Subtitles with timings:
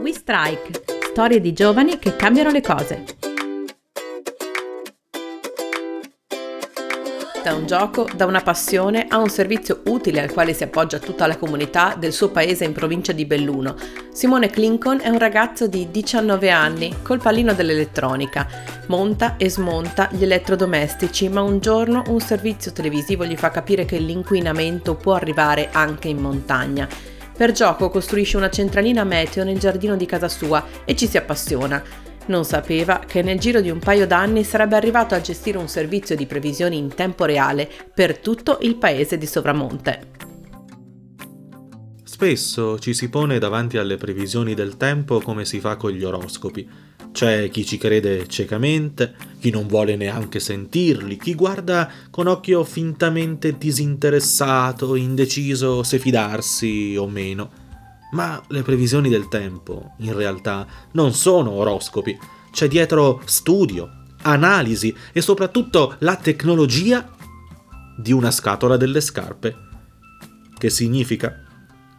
[0.00, 3.04] We Strike, storie di giovani che cambiano le cose.
[7.42, 11.26] Da un gioco, da una passione, a un servizio utile al quale si appoggia tutta
[11.26, 13.74] la comunità del suo paese in provincia di Belluno.
[14.12, 18.46] Simone Clincon è un ragazzo di 19 anni, col pallino dell'elettronica.
[18.86, 23.98] Monta e smonta gli elettrodomestici, ma un giorno un servizio televisivo gli fa capire che
[23.98, 26.88] l'inquinamento può arrivare anche in montagna.
[27.38, 31.80] Per gioco costruisce una centralina meteo nel giardino di casa sua e ci si appassiona.
[32.26, 36.16] Non sapeva che nel giro di un paio d'anni sarebbe arrivato a gestire un servizio
[36.16, 40.10] di previsioni in tempo reale per tutto il paese di Sovramonte.
[42.02, 46.68] Spesso ci si pone davanti alle previsioni del tempo come si fa con gli oroscopi.
[47.12, 53.58] C'è chi ci crede ciecamente, chi non vuole neanche sentirli, chi guarda con occhio fintamente
[53.58, 57.50] disinteressato, indeciso se fidarsi o meno.
[58.12, 62.16] Ma le previsioni del tempo, in realtà, non sono oroscopi.
[62.50, 63.90] C'è dietro studio,
[64.22, 67.10] analisi e soprattutto la tecnologia
[67.96, 69.56] di una scatola delle scarpe.
[70.56, 71.44] Che significa?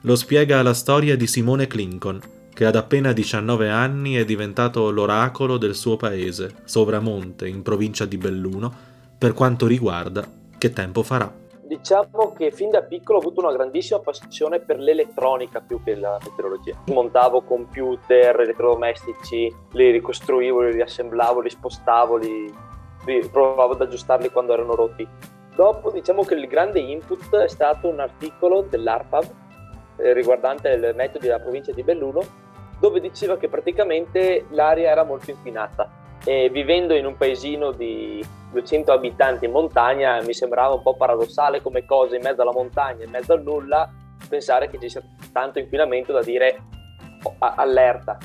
[0.03, 2.19] Lo spiega la storia di Simone Clinton,
[2.59, 8.17] che ad appena 19 anni è diventato l'oracolo del suo paese, Sovramonte, in provincia di
[8.17, 8.69] Belluno,
[9.17, 13.99] per quanto riguarda che tempo farà diciamo che fin da piccolo ho avuto una grandissima
[13.99, 16.75] passione per l'elettronica più che la meteorologia.
[16.87, 22.51] Montavo computer, elettrodomestici, li ricostruivo, li riassemblavo, li spostavo, li,
[23.31, 25.07] provavo ad aggiustarli quando erano rotti.
[25.55, 29.31] Dopo diciamo che il grande input è stato un articolo dell'ARPAV
[29.95, 32.47] eh, riguardante il metodo della provincia di Belluno
[32.79, 35.89] dove diceva che praticamente l'aria era molto inquinata
[36.23, 41.61] e vivendo in un paesino di 200 abitanti in montagna mi sembrava un po' paradossale
[41.61, 43.89] come cosa in mezzo alla montagna, in mezzo al nulla,
[44.27, 46.57] pensare che ci sia tanto inquinamento da dire
[47.23, 48.17] oh, allerta.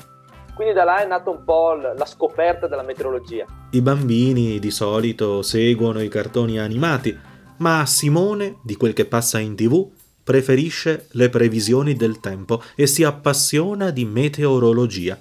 [0.55, 3.45] Quindi da là è nata un po' la scoperta della meteorologia.
[3.71, 7.17] I bambini di solito seguono i cartoni animati,
[7.57, 9.91] ma Simone, di quel che passa in tv,
[10.25, 15.17] preferisce le previsioni del tempo e si appassiona di meteorologia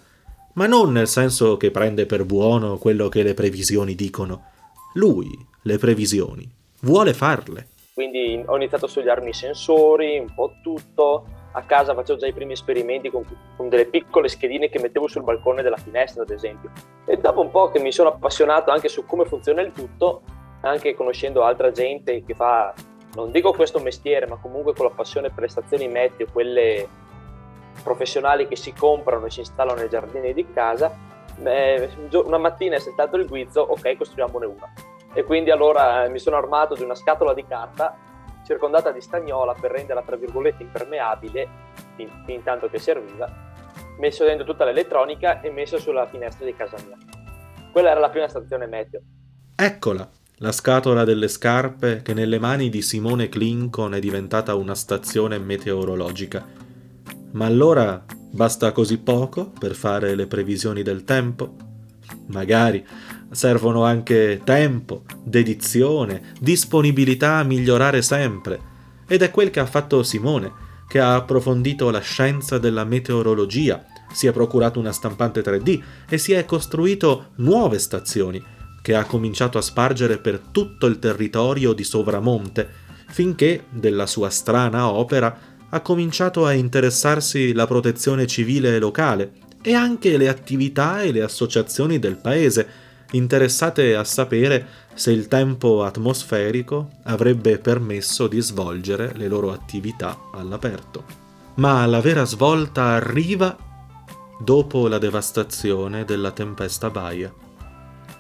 [0.55, 4.51] ma non nel senso che prende per buono quello che le previsioni dicono.
[4.95, 5.29] Lui,
[5.63, 6.49] le previsioni,
[6.83, 7.69] vuole farle.
[7.93, 11.27] Quindi ho iniziato a studiarmi i sensori, un po' tutto.
[11.53, 13.25] A casa facevo già i primi esperimenti con,
[13.57, 16.71] con delle piccole schedine che mettevo sul balcone della finestra, ad esempio.
[17.05, 20.23] E dopo un po' che mi sono appassionato anche su come funziona il tutto,
[20.63, 22.73] anche conoscendo altra gente che fa,
[23.15, 26.89] non dico questo mestiere, ma comunque con la passione per le stazioni meteo, quelle
[27.83, 30.93] professionali che si comprano e si installano nei giardini di casa,
[31.37, 34.73] una mattina è saltato il guizzo, ok, costruiamone una.
[35.13, 37.97] E quindi allora eh, mi sono armato di una scatola di carta
[38.45, 41.49] circondata di stagnola per renderla tra virgolette impermeabile,
[41.95, 43.31] fin, fin tanto che serviva,
[43.99, 46.97] messo dentro tutta l'elettronica e messo sulla finestra di casa mia.
[47.73, 49.01] Quella era la prima stazione meteo.
[49.57, 50.09] Eccola,
[50.39, 56.65] la scatola delle scarpe che nelle mani di Simone Clincon è diventata una stazione meteorologica
[57.35, 61.57] ma allora basta così poco per fare le previsioni del tempo?
[62.27, 62.85] Magari
[63.31, 68.73] servono anche tempo, dedizione, disponibilità a migliorare sempre.
[69.09, 70.53] Ed è quel che ha fatto Simone,
[70.87, 76.33] che ha approfondito la scienza della meteorologia, si è procurato una stampante 3D e si
[76.33, 78.41] è costruito nuove stazioni,
[78.85, 82.69] che ha cominciato a spargere per tutto il territorio di Sovramonte,
[83.09, 85.35] finché della sua strana opera
[85.71, 91.99] ha cominciato a interessarsi la protezione civile locale e anche le attività e le associazioni
[91.99, 92.69] del paese,
[93.13, 101.05] interessate a sapere se il tempo atmosferico avrebbe permesso di svolgere le loro attività all'aperto.
[101.55, 103.57] Ma la vera svolta arriva
[104.39, 107.33] dopo la devastazione della tempesta Baia.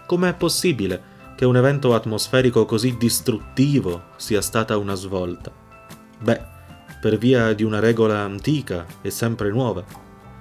[0.06, 5.50] Com'è possibile che un evento atmosferico così distruttivo sia stata una svolta?
[6.20, 6.40] Beh,
[7.00, 9.82] per via di una regola antica e sempre nuova.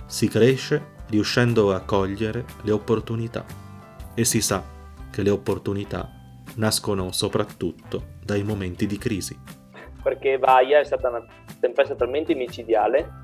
[0.05, 3.45] Si cresce riuscendo a cogliere le opportunità
[4.13, 4.61] e si sa
[5.09, 6.09] che le opportunità
[6.55, 9.39] nascono soprattutto dai momenti di crisi.
[10.03, 11.25] Perché Vaia è stata una
[11.61, 13.21] tempesta talmente micidiale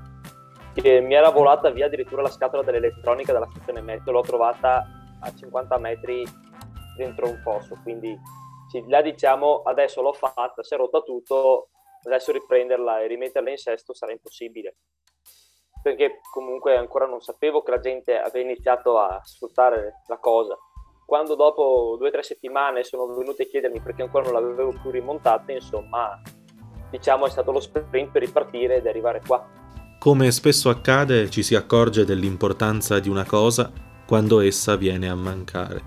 [0.72, 5.34] che mi era volata via addirittura la scatola dell'elettronica dalla stazione meteo, l'ho trovata a
[5.34, 6.24] 50 metri
[6.96, 8.16] dentro un fosso, quindi
[8.68, 11.70] sì, là diciamo adesso l'ho fatta, si è rotta tutto,
[12.04, 14.76] adesso riprenderla e rimetterla in sesto sarà impossibile
[15.82, 20.56] perché comunque ancora non sapevo che la gente aveva iniziato a sfruttare la cosa.
[21.06, 24.90] Quando dopo due o tre settimane sono venuti a chiedermi perché ancora non l'avevo più
[24.90, 26.20] rimontata, insomma,
[26.90, 29.44] diciamo è stato lo sprint per ripartire ed arrivare qua.
[29.98, 33.70] come spesso accade ci si accorge dell'importanza di una cosa
[34.10, 35.80] quando essa viene a mancare.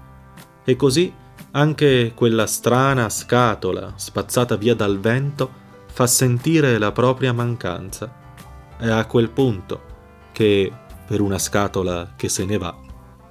[0.64, 1.14] E così
[1.52, 5.52] anche quella strana scatola spazzata via dal vento
[5.88, 8.10] fa sentire la propria mancanza.
[8.78, 9.82] È a quel punto
[10.32, 10.72] che,
[11.06, 12.74] per una scatola che se ne va,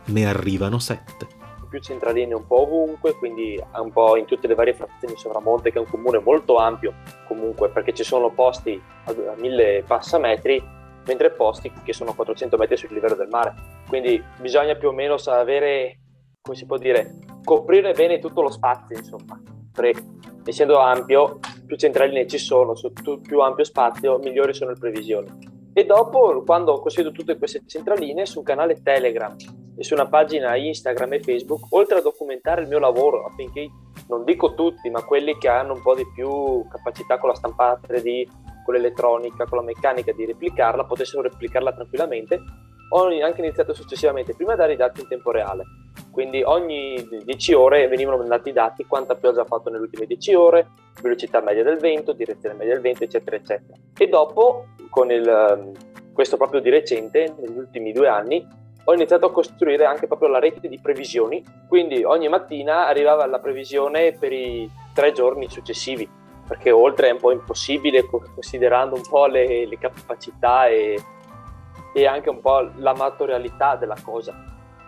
[0.05, 1.41] ne arrivano sette
[1.71, 5.73] più centraline un po' ovunque, quindi un po' in tutte le varie frazioni di Sovramonte,
[5.73, 6.93] che è un comune molto ampio
[7.27, 10.63] comunque, perché ci sono posti a mille passametri,
[11.07, 13.55] mentre posti che sono a 400 metri sul livello del mare.
[13.93, 15.99] Quindi bisogna più o meno avere,
[16.41, 19.39] come si può dire, coprire bene tutto lo spazio, insomma.
[19.71, 20.03] Perché
[20.47, 25.29] essendo ampio, più centraline ci sono, su più ampio spazio, migliori sono le previsioni.
[25.75, 29.37] E dopo, quando ho costruito tutte queste centraline, su un canale Telegram
[29.77, 33.69] e su una pagina Instagram e Facebook, oltre a documentare il mio lavoro affinché,
[34.09, 37.79] non dico tutti, ma quelli che hanno un po' di più capacità con la stampa
[37.87, 38.27] 3D,
[38.65, 42.41] con l'elettronica, con la meccanica di replicarla, potessero replicarla tranquillamente,
[42.95, 45.65] ho anche iniziato successivamente prima a dare i dati in tempo reale.
[46.11, 50.35] Quindi ogni 10 ore venivano mandati i dati, quanta pioggia ha fatto nelle ultime 10
[50.35, 50.69] ore,
[51.01, 53.79] velocità media del vento, direzione media del vento, eccetera, eccetera.
[53.97, 55.73] E dopo, con il, ehm,
[56.13, 58.47] questo proprio di recente, negli ultimi due anni,
[58.85, 63.39] ho iniziato a costruire anche proprio la rete di previsioni, quindi ogni mattina arrivava la
[63.39, 66.09] previsione per i tre giorni successivi,
[66.47, 71.01] perché oltre è un po' impossibile considerando un po' le, le capacità e,
[71.93, 74.35] e, anche un po' l'amatorialità della cosa,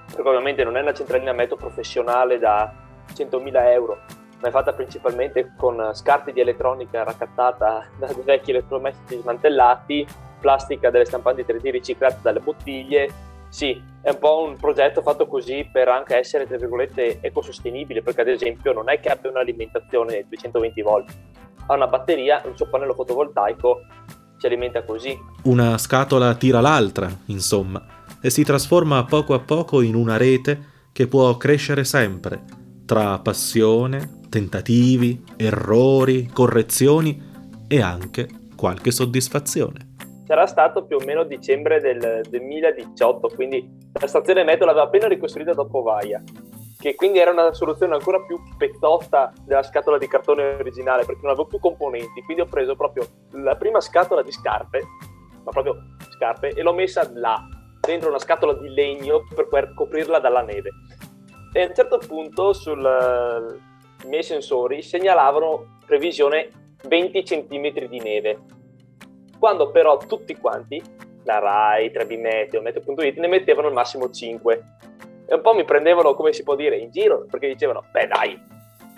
[0.07, 2.73] perché ovviamente non è una centralina metro professionale da
[3.13, 3.99] 100.000 euro,
[4.41, 10.07] ma è fatta principalmente con scarti di elettronica raccattata da vecchi elettrodomestici smantellati,
[10.41, 15.69] plastica delle stampanti 3D riciclate dalle bottiglie, sì, è un po' un progetto fatto così
[15.71, 20.83] per anche essere, tra virgolette, ecosostenibile, perché ad esempio non è che abbia un'alimentazione 220
[20.83, 21.17] volt,
[21.67, 23.83] ha una batteria, un suo pannello fotovoltaico
[24.45, 25.19] si alimenta così.
[25.45, 27.83] Una scatola tira l'altra, insomma,
[28.21, 32.43] e si trasforma poco a poco in una rete che può crescere sempre,
[32.85, 37.21] tra passione, tentativi, errori, correzioni
[37.67, 39.93] e anche qualche soddisfazione
[40.27, 45.53] sarà stato più o meno dicembre del 2018, quindi la stazione metro l'aveva appena ricostruita
[45.53, 46.23] dopo Vaia,
[46.85, 51.31] che quindi era una soluzione ancora più pezzotta della scatola di cartone originale perché non
[51.31, 54.83] avevo più componenti, quindi ho preso proprio la prima scatola di scarpe,
[55.45, 55.77] ma proprio
[56.11, 57.43] scarpe, e l'ho messa là,
[57.81, 60.73] dentro una scatola di legno per coprirla dalla neve.
[61.55, 68.39] E a un certo punto sui miei sensori segnalavano previsione 20 cm di neve
[69.39, 70.83] quando però tutti quanti,
[71.23, 74.65] la RAI, 3B Meteo, Meteo.it, ne mettevano al massimo 5.
[75.27, 78.41] E un po' mi prendevano, come si può dire, in giro, perché dicevano, beh dai,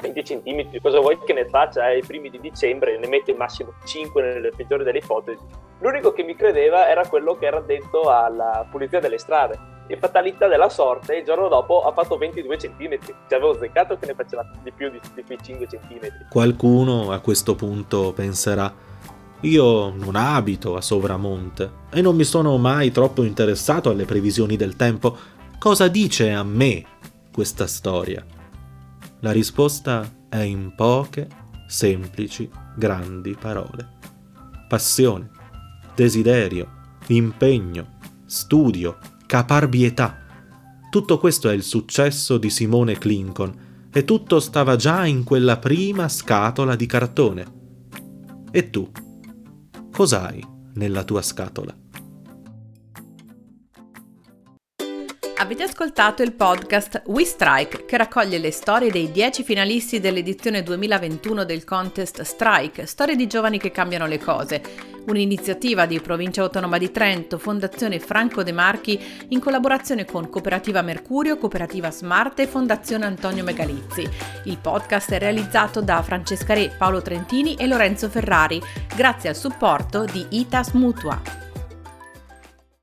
[0.00, 3.72] 20 cm, cosa vuoi che ne faccia ai primi di dicembre, ne mette il massimo
[3.84, 5.42] 5 nelle peggiori delle ipotesi.
[5.80, 9.74] L'unico che mi credeva era quello che era detto alla pulizia delle strade.
[9.88, 12.98] E fatalità della sorte, il giorno dopo ha fatto 22 cm.
[13.28, 16.28] Ci avevo zeccato che ne faceva di più di, quei 5 cm.
[16.28, 18.84] Qualcuno a questo punto penserà
[19.40, 24.76] io non abito a Sovramonte e non mi sono mai troppo interessato alle previsioni del
[24.76, 25.16] tempo.
[25.66, 26.84] Cosa dice a me
[27.32, 28.24] questa storia?
[29.18, 31.28] La risposta è in poche,
[31.66, 33.98] semplici, grandi parole.
[34.68, 35.28] Passione,
[35.96, 36.70] desiderio,
[37.08, 40.18] impegno, studio, caparbietà.
[40.88, 46.08] Tutto questo è il successo di Simone Clinton e tutto stava già in quella prima
[46.08, 47.46] scatola di cartone.
[48.52, 48.88] E tu?
[49.90, 51.85] cos'hai nella tua scatola?
[55.46, 61.44] Avete ascoltato il podcast We Strike che raccoglie le storie dei 10 finalisti dell'edizione 2021
[61.44, 64.60] del contest Strike, storie di giovani che cambiano le cose,
[65.06, 71.38] un'iniziativa di Provincia Autonoma di Trento, Fondazione Franco De Marchi in collaborazione con Cooperativa Mercurio,
[71.38, 74.04] Cooperativa Smart e Fondazione Antonio Megalizzi.
[74.46, 78.60] Il podcast è realizzato da Francesca Re, Paolo Trentini e Lorenzo Ferrari,
[78.96, 81.45] grazie al supporto di ITAS Mutua.